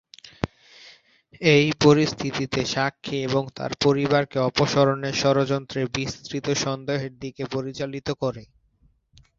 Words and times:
এই 1.51 1.65
পরিস্থিতিতে 1.83 2.61
সাক্ষী 2.73 3.17
এবং 3.23 3.43
তার 3.57 3.71
পরিবারকে 3.83 4.37
অপসারণের 4.49 5.15
ষড়যন্ত্রের 5.15 5.87
বিস্তৃত 5.95 6.47
সন্দেহের 6.63 7.13
দিকে 7.23 7.43
পরিচালিত 7.55 8.07
করে। 8.21 8.43